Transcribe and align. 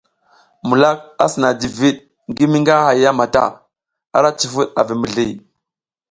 Mulak 0.67 0.97
a 1.23 1.25
sina 1.31 1.49
jiviɗ 1.59 1.95
ngi 2.29 2.43
mi 2.51 2.57
nga 2.61 2.75
haya 2.87 3.11
mata, 3.19 3.43
ara 4.17 4.29
cifud 4.39 4.67
a 4.79 4.81
vi 4.87 4.95
mizli. 5.01 5.25